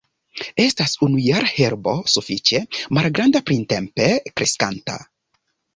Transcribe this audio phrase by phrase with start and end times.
[0.63, 2.63] Estas unujara herbo sufiĉe
[2.99, 5.03] malgranda, printempe kreskanta.